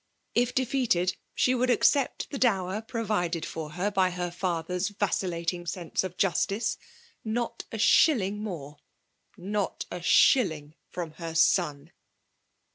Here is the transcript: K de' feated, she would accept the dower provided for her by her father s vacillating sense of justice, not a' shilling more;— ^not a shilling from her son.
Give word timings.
K 0.33 0.45
de' 0.45 0.65
feated, 0.65 1.15
she 1.35 1.53
would 1.53 1.69
accept 1.69 2.31
the 2.31 2.39
dower 2.39 2.81
provided 2.81 3.45
for 3.45 3.73
her 3.73 3.91
by 3.91 4.09
her 4.09 4.31
father 4.31 4.73
s 4.73 4.87
vacillating 4.89 5.67
sense 5.67 6.03
of 6.03 6.17
justice, 6.17 6.79
not 7.23 7.65
a' 7.71 7.77
shilling 7.77 8.41
more;— 8.41 8.77
^not 9.37 9.85
a 9.91 10.01
shilling 10.01 10.73
from 10.89 11.11
her 11.21 11.35
son. 11.35 11.91